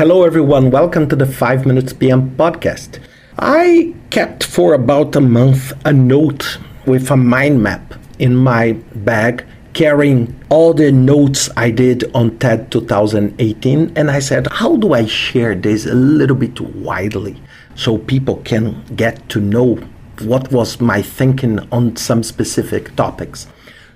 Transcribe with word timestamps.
Hello, 0.00 0.24
everyone. 0.24 0.70
Welcome 0.70 1.10
to 1.10 1.14
the 1.14 1.26
5 1.26 1.66
Minutes 1.66 1.92
PM 1.92 2.30
podcast. 2.34 2.98
I 3.38 3.94
kept 4.08 4.42
for 4.42 4.72
about 4.72 5.14
a 5.14 5.20
month 5.20 5.74
a 5.84 5.92
note 5.92 6.56
with 6.86 7.10
a 7.10 7.18
mind 7.18 7.62
map 7.62 7.96
in 8.18 8.34
my 8.34 8.72
bag 8.94 9.44
carrying 9.74 10.34
all 10.48 10.72
the 10.72 10.90
notes 10.90 11.50
I 11.54 11.70
did 11.70 12.10
on 12.14 12.38
TED 12.38 12.72
2018. 12.72 13.92
And 13.94 14.10
I 14.10 14.20
said, 14.20 14.46
how 14.50 14.76
do 14.76 14.94
I 14.94 15.04
share 15.04 15.54
this 15.54 15.84
a 15.84 15.92
little 15.92 16.34
bit 16.34 16.58
widely 16.62 17.38
so 17.74 17.98
people 17.98 18.36
can 18.36 18.82
get 18.96 19.28
to 19.28 19.38
know 19.38 19.74
what 20.22 20.50
was 20.50 20.80
my 20.80 21.02
thinking 21.02 21.58
on 21.70 21.96
some 21.96 22.22
specific 22.22 22.96
topics? 22.96 23.48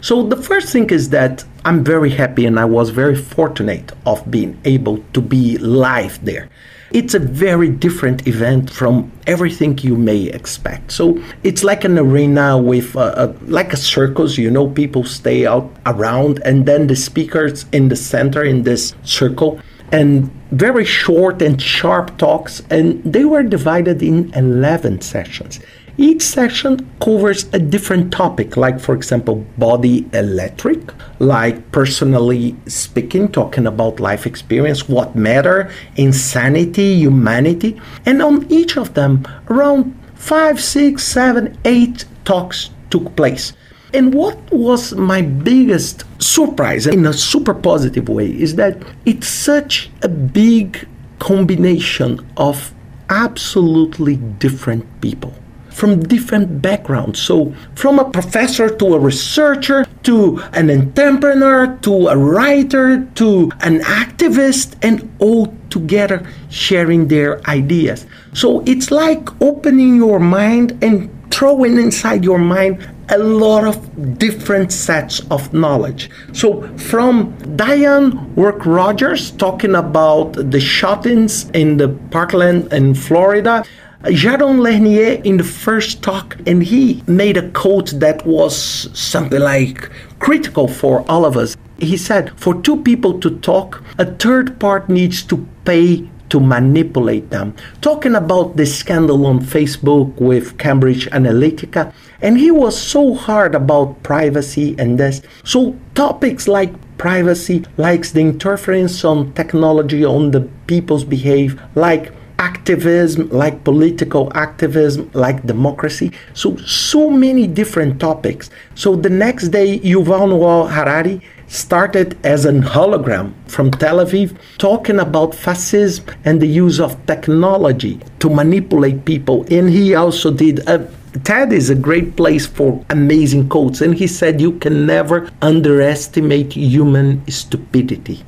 So 0.05 0.23
the 0.23 0.37
first 0.37 0.69
thing 0.69 0.91
is 0.91 1.09
that 1.17 1.47
I'm 1.65 1.83
very 1.83 2.11
happy 2.11 2.45
and 2.45 2.61
I 2.61 2.67
was 2.67 2.91
very 2.91 3.17
fortunate 3.17 3.91
of 4.05 4.31
being 4.31 4.61
able 4.67 4.99
to 5.15 5.23
be 5.23 5.57
live 5.57 6.23
there. 6.23 6.51
It's 6.93 7.15
a 7.15 7.19
very 7.19 7.71
different 7.71 8.29
event 8.29 8.69
from 8.69 9.11
everything 9.27 9.79
you 9.79 9.97
may 9.97 10.25
expect. 10.25 10.93
So 10.93 11.19
it's 11.43 11.65
like 11.65 11.85
an 11.85 11.99
arena 11.99 12.59
with 12.59 12.95
a, 12.97 13.25
a, 13.25 13.27
like 13.47 13.73
a 13.73 13.79
circus, 13.79 14.37
you 14.37 14.51
know, 14.51 14.69
people 14.69 15.05
stay 15.05 15.47
out 15.47 15.75
around 15.87 16.43
and 16.45 16.67
then 16.67 16.87
the 16.87 16.97
speakers 16.97 17.65
in 17.73 17.89
the 17.89 17.97
center 17.97 18.45
in 18.45 18.65
this 18.65 18.95
circle 19.05 19.59
and 19.91 20.31
very 20.51 20.85
short 20.85 21.41
and 21.41 21.63
sharp 21.63 22.15
talks 22.19 22.61
and 22.69 23.03
they 23.05 23.25
were 23.25 23.43
divided 23.43 24.03
in 24.03 24.31
11 24.35 25.01
sessions 25.01 25.61
each 25.97 26.23
section 26.23 26.91
covers 27.01 27.45
a 27.53 27.59
different 27.59 28.13
topic, 28.13 28.57
like, 28.57 28.81
for 28.81 28.95
example, 28.95 29.47
body 29.57 30.09
electric, 30.13 30.81
like 31.21 31.71
personally 31.71 32.57
speaking, 32.67 33.29
talking 33.29 33.67
about 33.67 34.01
life 34.01 34.27
experience, 34.27 34.89
what 34.89 35.15
matter, 35.15 35.71
insanity, 35.97 36.95
humanity. 36.95 37.81
And 38.07 38.21
on 38.23 38.51
each 38.51 38.77
of 38.77 38.95
them, 38.95 39.25
around 39.49 39.95
five, 40.17 40.61
six, 40.61 41.05
seven, 41.05 41.57
eight 41.65 42.05
talks 42.25 42.71
took 42.91 43.15
place. 43.15 43.53
And 43.93 44.13
what 44.13 44.37
was 44.53 44.95
my 44.95 45.23
biggest 45.23 46.05
surprise, 46.21 46.89
in 46.89 47.07
a 47.07 47.13
super 47.13 47.55
positive 47.55 48.09
way, 48.09 48.31
is 48.31 48.57
that 48.57 48.83
it's 49.07 49.29
such 49.29 49.91
a 50.03 50.09
big 50.09 50.89
combination 51.21 52.27
of 52.37 52.75
absolutely 53.09 54.17
different 54.17 54.85
people 55.01 55.33
from 55.75 56.01
different 56.01 56.63
backgrounds. 56.63 57.21
So, 57.21 57.53
from 57.75 57.99
a 57.99 58.09
professor 58.09 58.69
to 58.71 58.95
a 58.95 58.99
researcher 58.99 59.85
to 60.05 60.43
an 60.53 60.71
entrepreneur 60.71 61.77
to 61.83 62.09
a 62.09 62.17
writer 62.17 63.05
to 63.17 63.51
an 63.61 63.81
activist, 63.81 64.77
and 64.83 65.11
all 65.19 65.55
together 65.71 66.27
sharing 66.49 67.09
their 67.09 67.45
ideas. 67.49 68.07
So, 68.33 68.63
it's 68.67 68.91
like 68.91 69.29
opening 69.43 69.97
your 69.97 70.21
mind 70.21 70.79
and 70.83 71.11
throwing 71.33 71.79
inside 71.79 72.23
your 72.23 72.39
mind 72.39 72.79
a 73.09 73.19
lot 73.19 73.65
of 73.65 74.19
different 74.19 74.73
sets 74.73 75.21
of 75.31 75.53
knowledge. 75.53 76.11
So, 76.33 76.63
from 76.79 77.35
Diane 77.57 78.35
Work 78.35 78.65
Rogers 78.65 79.33
talking 79.33 79.75
about 79.75 80.33
the 80.33 80.61
shootings 80.61 81.51
in 81.51 81.77
the 81.77 81.89
parkland 82.11 82.73
in 82.73 82.95
Florida, 82.95 83.65
Jaron 84.05 84.61
Lanier 84.61 85.23
in 85.25 85.39
the 85.39 85.45
first 85.45 86.03
talk, 86.03 86.37
and 86.47 86.63
he 86.63 87.03
made 87.07 87.39
a 87.39 87.51
quote 87.53 87.91
that 88.01 88.27
was 88.27 88.55
something 88.93 89.41
like 89.41 89.91
critical 90.19 90.69
for 90.69 91.11
all 91.11 91.25
of 91.25 91.39
us. 91.39 91.57
He 91.79 91.97
said, 91.97 92.39
For 92.39 92.61
two 92.61 92.83
people 92.83 93.19
to 93.21 93.39
talk, 93.39 93.83
a 93.99 94.05
third 94.05 94.61
part 94.61 94.91
needs 94.91 95.23
to 95.23 95.47
pay 95.65 96.07
to 96.29 96.39
manipulate 96.39 97.31
them. 97.31 97.55
Talking 97.81 98.15
about 98.15 98.57
the 98.57 98.67
scandal 98.67 99.25
on 99.25 99.41
Facebook 99.41 100.15
with 100.21 100.59
Cambridge 100.59 101.09
Analytica, 101.11 101.91
and 102.21 102.37
he 102.39 102.51
was 102.51 102.79
so 102.79 103.15
hard 103.15 103.55
about 103.55 104.03
privacy 104.03 104.75
and 104.79 104.99
this. 104.99 105.23
So, 105.45 105.79
topics 105.95 106.47
like 106.47 106.73
privacy, 106.99 107.65
like 107.79 108.07
the 108.09 108.21
interference 108.21 109.03
on 109.03 109.33
technology 109.33 110.05
on 110.05 110.33
the 110.33 110.43
people's 110.67 111.05
behavior, 111.05 111.59
like 111.75 112.13
activism, 112.39 113.29
like 113.31 113.65
political 113.65 114.33
activism, 114.35 115.11
like 115.15 115.47
democracy. 115.47 116.13
So, 116.35 116.57
so 116.57 117.11
many 117.11 117.47
different 117.47 118.01
topics. 118.01 118.51
So, 118.75 118.97
the 118.97 119.11
next 119.11 119.49
day, 119.49 119.79
Yuval 119.81 120.29
Noah 120.29 120.69
Harari 120.69 121.21
started 121.49 122.19
as 122.25 122.45
an 122.45 122.63
hologram 122.63 123.33
from 123.47 123.71
Tel 123.71 123.99
Aviv 123.99 124.37
talking 124.59 124.99
about 124.99 125.35
fascism 125.35 126.07
and 126.25 126.41
the 126.41 126.49
use 126.49 126.81
of 126.81 127.05
technology 127.07 128.01
to 128.19 128.29
manipulate 128.29 129.05
people. 129.05 129.47
And 129.51 129.71
he 129.71 129.95
also 129.95 130.31
did 130.33 130.67
a 130.69 130.91
TED 131.23 131.53
is 131.53 131.71
a 131.71 131.77
great 131.77 132.17
place 132.17 132.45
for 132.45 132.85
amazing 132.91 133.49
quotes. 133.49 133.81
And 133.81 133.95
he 133.95 134.09
said, 134.09 134.41
You 134.41 134.59
can 134.59 134.85
never 134.85 135.31
underestimate 135.43 136.55
human 136.55 137.25
stupidity. 137.31 138.25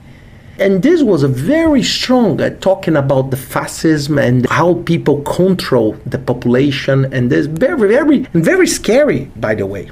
And 0.59 0.83
this 0.83 1.03
was 1.03 1.23
a 1.23 1.29
very 1.29 1.83
strong 1.83 2.41
uh, 2.41 2.51
talking 2.61 2.97
about 2.97 3.31
the 3.31 3.37
fascism 3.37 4.19
and 4.19 4.47
how 4.49 4.83
people 4.85 5.21
control 5.23 5.93
the 6.07 6.19
population. 6.19 7.13
And 7.13 7.31
this 7.31 7.45
very, 7.47 7.89
very, 7.89 8.21
very 8.33 8.67
scary, 8.67 9.27
by 9.37 9.55
the 9.55 9.67
way. 9.67 9.91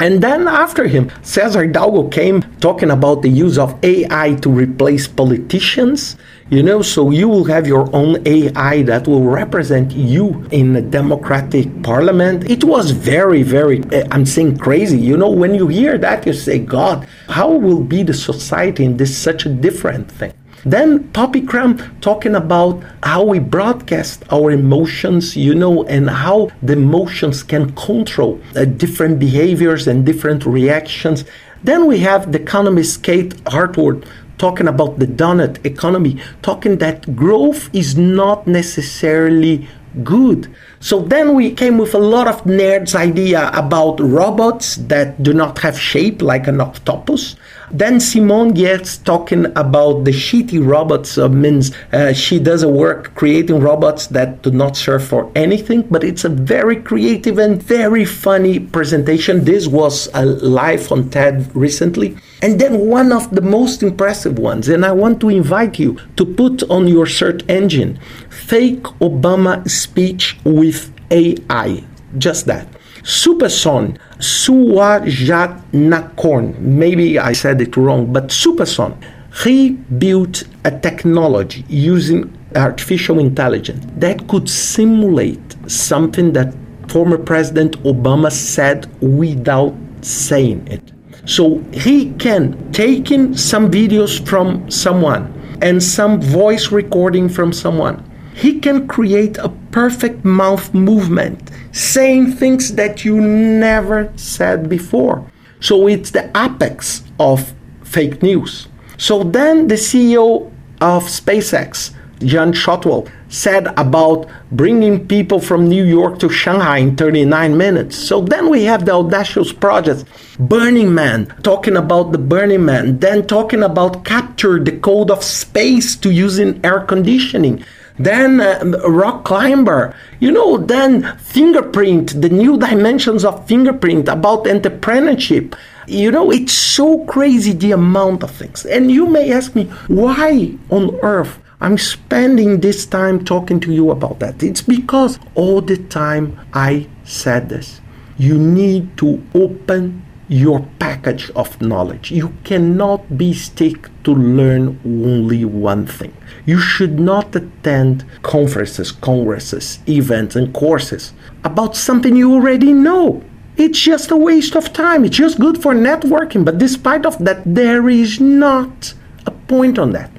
And 0.00 0.22
then 0.22 0.48
after 0.48 0.88
him, 0.88 1.12
Cesar 1.22 1.64
Hidalgo 1.66 2.08
came 2.08 2.42
talking 2.60 2.90
about 2.90 3.22
the 3.22 3.28
use 3.28 3.58
of 3.58 3.78
AI 3.84 4.34
to 4.36 4.48
replace 4.50 5.06
politicians. 5.06 6.16
You 6.50 6.64
know, 6.64 6.82
so 6.82 7.12
you 7.12 7.28
will 7.28 7.44
have 7.44 7.68
your 7.68 7.88
own 7.94 8.26
AI 8.26 8.82
that 8.82 9.06
will 9.06 9.22
represent 9.22 9.92
you 9.92 10.44
in 10.50 10.74
a 10.74 10.82
democratic 10.82 11.84
parliament. 11.84 12.50
It 12.50 12.64
was 12.64 12.90
very, 12.90 13.44
very, 13.44 13.84
eh, 13.92 14.08
I'm 14.10 14.26
saying 14.26 14.58
crazy. 14.58 14.98
You 14.98 15.16
know, 15.16 15.30
when 15.30 15.54
you 15.54 15.68
hear 15.68 15.96
that, 15.98 16.26
you 16.26 16.32
say, 16.32 16.58
God, 16.58 17.06
how 17.28 17.52
will 17.52 17.84
be 17.84 18.02
the 18.02 18.14
society 18.14 18.84
in 18.84 18.96
this 18.96 19.16
such 19.16 19.46
a 19.46 19.48
different 19.48 20.10
thing? 20.10 20.32
Then 20.64 21.04
Poppy 21.12 21.42
Crum 21.42 21.78
talking 22.00 22.34
about 22.34 22.82
how 23.04 23.22
we 23.22 23.38
broadcast 23.38 24.24
our 24.32 24.50
emotions, 24.50 25.36
you 25.36 25.54
know, 25.54 25.84
and 25.84 26.10
how 26.10 26.50
the 26.64 26.72
emotions 26.72 27.44
can 27.44 27.70
control 27.76 28.40
uh, 28.56 28.64
different 28.64 29.20
behaviors 29.20 29.86
and 29.86 30.04
different 30.04 30.44
reactions. 30.44 31.24
Then 31.62 31.86
we 31.86 32.00
have 32.00 32.32
the 32.32 32.40
economist 32.40 33.04
Kate 33.04 33.36
Raworth 33.44 34.04
talking 34.40 34.66
about 34.66 34.98
the 34.98 35.06
donut 35.06 35.64
economy, 35.64 36.20
talking 36.42 36.78
that 36.78 37.14
growth 37.14 37.68
is 37.74 37.96
not 37.96 38.46
necessarily 38.46 39.68
good. 40.02 40.52
So 40.80 41.00
then 41.00 41.34
we 41.34 41.52
came 41.52 41.76
with 41.76 41.94
a 41.94 41.98
lot 41.98 42.26
of 42.26 42.42
nerds 42.44 42.94
idea 42.94 43.50
about 43.52 44.00
robots 44.00 44.76
that 44.76 45.22
do 45.22 45.34
not 45.34 45.58
have 45.58 45.78
shape 45.78 46.22
like 46.22 46.46
an 46.46 46.60
octopus. 46.60 47.36
Then 47.72 48.00
Simone 48.00 48.52
Giertz 48.52 49.02
talking 49.04 49.46
about 49.56 50.04
the 50.04 50.10
shitty 50.10 50.64
robots 50.64 51.16
uh, 51.16 51.28
means 51.28 51.70
uh, 51.92 52.12
she 52.12 52.40
does 52.40 52.64
a 52.64 52.68
work 52.68 53.14
creating 53.14 53.60
robots 53.60 54.08
that 54.08 54.42
do 54.42 54.50
not 54.50 54.76
serve 54.76 55.04
for 55.04 55.30
anything, 55.36 55.82
but 55.82 56.02
it's 56.02 56.24
a 56.24 56.28
very 56.28 56.76
creative 56.76 57.38
and 57.38 57.62
very 57.62 58.04
funny 58.04 58.58
presentation. 58.58 59.44
This 59.44 59.68
was 59.68 60.08
uh, 60.14 60.24
live 60.24 60.90
on 60.90 61.10
TED 61.10 61.54
recently. 61.54 62.16
And 62.42 62.60
then 62.60 62.88
one 62.88 63.12
of 63.12 63.30
the 63.30 63.42
most 63.42 63.82
impressive 63.82 64.38
ones, 64.38 64.68
and 64.68 64.84
I 64.84 64.92
want 64.92 65.20
to 65.20 65.28
invite 65.28 65.78
you 65.78 65.98
to 66.16 66.24
put 66.24 66.62
on 66.70 66.88
your 66.88 67.06
search 67.06 67.42
engine 67.48 68.00
fake 68.30 68.82
Obama 69.00 69.68
speech 69.70 70.36
with 70.44 70.92
AI. 71.10 71.84
Just 72.18 72.46
that. 72.46 72.66
Supasorn, 73.02 73.98
Suwajanakorn, 74.18 76.58
maybe 76.58 77.18
I 77.18 77.32
said 77.32 77.60
it 77.60 77.76
wrong, 77.76 78.12
but 78.12 78.28
Supasorn, 78.28 78.96
he 79.42 79.70
built 79.70 80.44
a 80.64 80.78
technology 80.78 81.64
using 81.68 82.36
artificial 82.56 83.20
intelligence 83.20 83.86
that 83.96 84.26
could 84.28 84.48
simulate 84.48 85.56
something 85.70 86.32
that 86.32 86.54
former 86.88 87.18
President 87.18 87.78
Obama 87.84 88.32
said 88.32 88.86
without 89.00 89.74
saying 90.02 90.66
it. 90.66 90.82
So 91.26 91.58
he 91.72 92.12
can 92.14 92.72
take 92.72 93.10
in 93.10 93.34
some 93.34 93.70
videos 93.70 94.26
from 94.26 94.70
someone 94.70 95.32
and 95.62 95.82
some 95.82 96.20
voice 96.20 96.72
recording 96.72 97.28
from 97.28 97.52
someone. 97.52 98.02
He 98.34 98.58
can 98.58 98.88
create 98.88 99.36
a 99.38 99.48
perfect 99.72 100.24
mouth 100.24 100.72
movement, 100.74 101.50
saying 101.72 102.32
things 102.32 102.74
that 102.74 103.04
you 103.04 103.20
never 103.20 104.12
said 104.16 104.68
before. 104.68 105.30
So 105.60 105.86
it's 105.86 106.10
the 106.10 106.30
apex 106.36 107.04
of 107.18 107.52
fake 107.84 108.22
news. 108.22 108.68
So 108.96 109.22
then 109.22 109.68
the 109.68 109.76
CEO 109.76 110.50
of 110.80 111.04
SpaceX, 111.04 111.92
Jan 112.20 112.52
Shotwell, 112.52 113.08
said 113.28 113.68
about 113.78 114.28
bringing 114.50 115.06
people 115.06 115.38
from 115.40 115.68
New 115.68 115.84
York 115.84 116.18
to 116.18 116.28
Shanghai 116.28 116.78
in 116.78 116.96
39 116.96 117.56
minutes. 117.56 117.96
So 117.96 118.20
then 118.20 118.50
we 118.50 118.64
have 118.64 118.84
the 118.84 118.92
audacious 118.92 119.52
projects, 119.52 120.04
Burning 120.38 120.92
Man, 120.92 121.26
talking 121.42 121.76
about 121.76 122.12
the 122.12 122.18
Burning 122.18 122.64
Man, 122.64 122.98
then 122.98 123.26
talking 123.26 123.62
about 123.62 124.04
capture 124.04 124.62
the 124.62 124.72
code 124.72 125.10
of 125.10 125.22
space 125.22 125.94
to 125.96 126.10
using 126.10 126.60
air 126.64 126.80
conditioning. 126.80 127.64
Then 128.00 128.40
uh, 128.40 128.64
rock 128.88 129.24
climber, 129.24 129.94
you 130.20 130.32
know, 130.32 130.56
then 130.56 131.18
fingerprint, 131.18 132.22
the 132.22 132.30
new 132.30 132.56
dimensions 132.56 133.26
of 133.26 133.46
fingerprint 133.46 134.08
about 134.08 134.44
entrepreneurship. 134.44 135.54
You 135.86 136.10
know, 136.10 136.30
it's 136.30 136.54
so 136.54 137.04
crazy 137.04 137.52
the 137.52 137.72
amount 137.72 138.22
of 138.22 138.30
things. 138.30 138.64
And 138.64 138.90
you 138.90 139.04
may 139.06 139.30
ask 139.30 139.54
me, 139.54 139.64
why 139.88 140.56
on 140.70 140.98
earth 141.02 141.38
I'm 141.60 141.76
spending 141.76 142.60
this 142.60 142.86
time 142.86 143.22
talking 143.22 143.60
to 143.60 143.72
you 143.72 143.90
about 143.90 144.18
that. 144.20 144.42
It's 144.42 144.62
because 144.62 145.18
all 145.34 145.60
the 145.60 145.76
time 145.76 146.40
I 146.54 146.88
said 147.04 147.50
this. 147.50 147.82
You 148.16 148.38
need 148.38 148.96
to 148.96 149.22
open 149.34 150.06
your 150.30 150.64
package 150.78 151.28
of 151.30 151.60
knowledge. 151.60 152.12
You 152.12 152.32
cannot 152.44 153.18
be 153.18 153.34
stick 153.34 153.88
to 154.04 154.14
learn 154.14 154.78
only 154.84 155.44
one 155.44 155.86
thing. 155.86 156.16
You 156.46 156.60
should 156.60 157.00
not 157.00 157.34
attend 157.34 158.04
conferences, 158.22 158.92
congresses, 158.92 159.80
events, 159.88 160.36
and 160.36 160.54
courses 160.54 161.12
about 161.42 161.74
something 161.74 162.14
you 162.14 162.32
already 162.32 162.72
know. 162.72 163.24
It's 163.56 163.80
just 163.80 164.12
a 164.12 164.16
waste 164.16 164.54
of 164.54 164.72
time. 164.72 165.04
It's 165.04 165.16
just 165.16 165.40
good 165.40 165.60
for 165.60 165.74
networking. 165.74 166.44
But 166.44 166.58
despite 166.58 167.04
of 167.04 167.18
that, 167.24 167.42
there 167.44 167.88
is 167.88 168.20
not 168.20 168.94
a 169.26 169.32
point 169.32 169.80
on 169.80 169.90
that. 169.92 170.12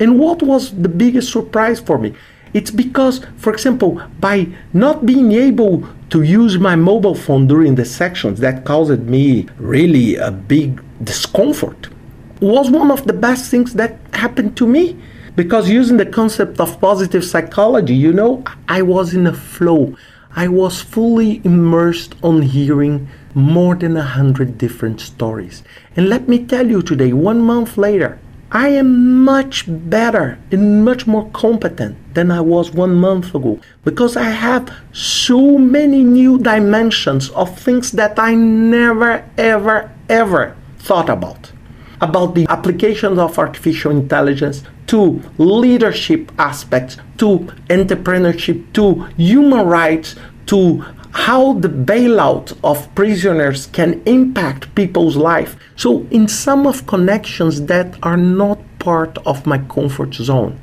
And 0.00 0.18
what 0.18 0.42
was 0.42 0.70
the 0.70 0.88
biggest 0.88 1.30
surprise 1.30 1.78
for 1.78 1.98
me? 1.98 2.14
It's 2.54 2.70
because, 2.70 3.20
for 3.36 3.52
example, 3.52 4.00
by 4.18 4.48
not 4.72 5.04
being 5.04 5.32
able 5.32 5.86
to 6.10 6.22
use 6.22 6.58
my 6.58 6.74
mobile 6.76 7.14
phone 7.14 7.46
during 7.46 7.74
the 7.74 7.84
sections, 7.84 8.40
that 8.40 8.64
caused 8.64 9.00
me 9.00 9.46
really 9.58 10.16
a 10.16 10.30
big 10.30 10.82
discomfort, 11.04 11.88
was 12.40 12.70
one 12.70 12.90
of 12.90 13.06
the 13.06 13.12
best 13.12 13.50
things 13.50 13.74
that 13.74 13.98
happened 14.12 14.56
to 14.56 14.66
me. 14.66 14.96
Because 15.36 15.68
using 15.68 15.98
the 15.98 16.06
concept 16.06 16.58
of 16.58 16.80
positive 16.80 17.24
psychology, 17.24 17.94
you 17.94 18.12
know, 18.12 18.42
I 18.68 18.82
was 18.82 19.14
in 19.14 19.26
a 19.26 19.32
flow. 19.32 19.96
I 20.34 20.48
was 20.48 20.80
fully 20.80 21.40
immersed 21.44 22.14
on 22.22 22.42
hearing 22.42 23.08
more 23.34 23.76
than 23.76 23.96
a 23.96 24.02
hundred 24.02 24.58
different 24.58 25.00
stories. 25.00 25.62
And 25.94 26.08
let 26.08 26.28
me 26.28 26.44
tell 26.44 26.66
you 26.66 26.82
today, 26.82 27.12
one 27.12 27.40
month 27.40 27.78
later, 27.78 28.18
I 28.50 28.68
am 28.68 29.24
much 29.24 29.64
better 29.68 30.38
and 30.50 30.82
much 30.82 31.06
more 31.06 31.28
competent 31.30 32.14
than 32.14 32.30
I 32.30 32.40
was 32.40 32.70
one 32.70 32.94
month 32.94 33.34
ago 33.34 33.60
because 33.84 34.16
I 34.16 34.30
have 34.30 34.74
so 34.92 35.58
many 35.58 36.02
new 36.02 36.38
dimensions 36.38 37.28
of 37.30 37.58
things 37.58 37.92
that 37.92 38.18
I 38.18 38.34
never, 38.34 39.28
ever, 39.36 39.92
ever 40.08 40.56
thought 40.78 41.10
about. 41.10 41.52
About 42.00 42.34
the 42.34 42.46
applications 42.48 43.18
of 43.18 43.38
artificial 43.38 43.90
intelligence 43.90 44.62
to 44.86 45.20
leadership 45.36 46.32
aspects, 46.38 46.96
to 47.18 47.40
entrepreneurship, 47.68 48.72
to 48.72 49.04
human 49.18 49.66
rights, 49.66 50.16
to 50.46 50.82
how 51.12 51.54
the 51.54 51.68
bailout 51.68 52.56
of 52.62 52.94
prisoners 52.94 53.66
can 53.66 54.02
impact 54.06 54.74
people's 54.74 55.16
life. 55.16 55.56
So, 55.76 56.06
in 56.10 56.28
some 56.28 56.66
of 56.66 56.86
connections 56.86 57.62
that 57.66 57.96
are 58.02 58.16
not 58.16 58.58
part 58.78 59.18
of 59.26 59.46
my 59.46 59.58
comfort 59.58 60.14
zone. 60.14 60.60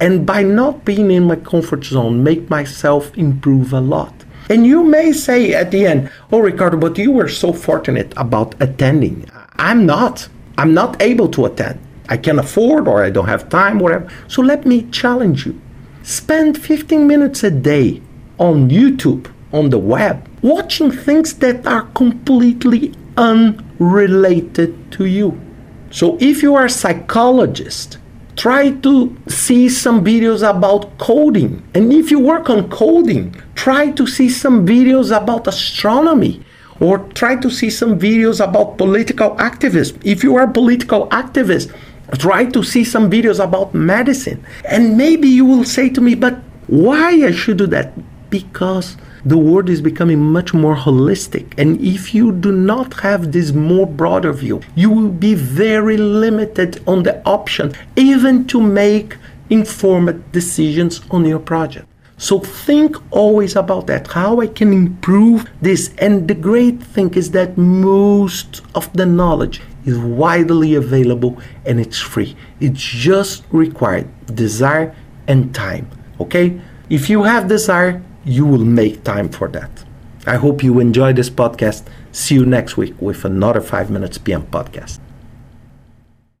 And 0.00 0.26
by 0.26 0.42
not 0.42 0.84
being 0.84 1.10
in 1.10 1.24
my 1.24 1.36
comfort 1.36 1.84
zone, 1.84 2.22
make 2.22 2.50
myself 2.50 3.16
improve 3.16 3.72
a 3.72 3.80
lot. 3.80 4.12
And 4.50 4.66
you 4.66 4.84
may 4.84 5.12
say 5.12 5.54
at 5.54 5.70
the 5.70 5.86
end, 5.86 6.10
Oh, 6.30 6.40
Ricardo, 6.40 6.76
but 6.76 6.98
you 6.98 7.12
were 7.12 7.28
so 7.28 7.52
fortunate 7.52 8.12
about 8.16 8.54
attending. 8.60 9.28
I'm 9.56 9.86
not. 9.86 10.28
I'm 10.58 10.74
not 10.74 11.00
able 11.00 11.28
to 11.28 11.46
attend. 11.46 11.80
I 12.08 12.18
can't 12.18 12.38
afford 12.38 12.86
or 12.86 13.02
I 13.02 13.10
don't 13.10 13.28
have 13.28 13.48
time, 13.48 13.78
whatever. 13.78 14.10
So 14.28 14.42
let 14.42 14.66
me 14.66 14.82
challenge 14.90 15.46
you. 15.46 15.60
Spend 16.02 16.58
15 16.58 17.06
minutes 17.06 17.42
a 17.42 17.50
day 17.50 18.02
on 18.38 18.68
YouTube 18.68 19.30
on 19.54 19.70
the 19.70 19.78
web 19.78 20.28
watching 20.42 20.90
things 20.90 21.32
that 21.34 21.66
are 21.66 21.82
completely 21.94 22.92
unrelated 23.16 24.92
to 24.92 25.06
you. 25.06 25.40
So 25.90 26.18
if 26.20 26.42
you 26.42 26.54
are 26.56 26.66
a 26.66 26.70
psychologist, 26.70 27.98
try 28.36 28.72
to 28.72 29.16
see 29.28 29.68
some 29.68 30.04
videos 30.04 30.42
about 30.48 30.98
coding. 30.98 31.62
And 31.72 31.92
if 31.92 32.10
you 32.10 32.18
work 32.18 32.50
on 32.50 32.68
coding, 32.68 33.34
try 33.54 33.92
to 33.92 34.06
see 34.06 34.28
some 34.28 34.66
videos 34.66 35.16
about 35.16 35.46
astronomy 35.46 36.44
or 36.80 36.98
try 37.14 37.36
to 37.36 37.48
see 37.48 37.70
some 37.70 37.96
videos 37.98 38.44
about 38.44 38.76
political 38.76 39.40
activism. 39.40 40.00
If 40.04 40.24
you 40.24 40.36
are 40.36 40.42
a 40.42 40.52
political 40.52 41.08
activist, 41.10 41.72
try 42.18 42.44
to 42.46 42.64
see 42.64 42.82
some 42.82 43.08
videos 43.08 43.42
about 43.42 43.72
medicine. 43.72 44.44
And 44.64 44.96
maybe 44.96 45.28
you 45.28 45.44
will 45.44 45.64
say 45.64 45.88
to 45.90 46.00
me, 46.00 46.16
but 46.16 46.34
why 46.66 47.10
I 47.24 47.30
should 47.30 47.58
do 47.58 47.68
that? 47.68 47.92
Because 48.30 48.96
the 49.24 49.38
world 49.38 49.70
is 49.70 49.80
becoming 49.80 50.20
much 50.20 50.52
more 50.52 50.76
holistic. 50.76 51.54
And 51.56 51.80
if 51.80 52.14
you 52.14 52.30
do 52.32 52.52
not 52.52 53.00
have 53.00 53.32
this 53.32 53.52
more 53.52 53.86
broader 53.86 54.32
view, 54.32 54.60
you 54.74 54.90
will 54.90 55.08
be 55.08 55.34
very 55.34 55.96
limited 55.96 56.82
on 56.86 57.02
the 57.02 57.22
option, 57.26 57.72
even 57.96 58.46
to 58.48 58.60
make 58.60 59.16
informed 59.50 60.30
decisions 60.32 61.00
on 61.10 61.24
your 61.24 61.38
project. 61.38 61.86
So 62.16 62.38
think 62.38 62.96
always 63.10 63.56
about 63.56 63.86
that, 63.88 64.06
how 64.06 64.40
I 64.40 64.46
can 64.46 64.72
improve 64.72 65.50
this. 65.60 65.92
And 65.98 66.28
the 66.28 66.34
great 66.34 66.82
thing 66.82 67.12
is 67.14 67.32
that 67.32 67.58
most 67.58 68.62
of 68.74 68.92
the 68.92 69.04
knowledge 69.04 69.60
is 69.84 69.98
widely 69.98 70.74
available 70.74 71.38
and 71.66 71.80
it's 71.80 71.98
free. 71.98 72.36
It 72.60 72.74
just 72.74 73.44
required 73.50 74.08
desire 74.34 74.94
and 75.26 75.54
time. 75.54 75.90
Okay? 76.20 76.60
If 76.88 77.10
you 77.10 77.24
have 77.24 77.48
desire, 77.48 78.00
you 78.24 78.46
will 78.46 78.64
make 78.64 79.04
time 79.04 79.28
for 79.28 79.48
that. 79.48 79.84
I 80.26 80.36
hope 80.36 80.62
you 80.62 80.80
enjoy 80.80 81.12
this 81.12 81.28
podcast. 81.28 81.84
See 82.12 82.34
you 82.34 82.46
next 82.46 82.76
week 82.76 82.94
with 83.00 83.24
another 83.24 83.60
5 83.60 83.90
Minutes 83.90 84.18
PM 84.18 84.46
podcast. 84.46 84.98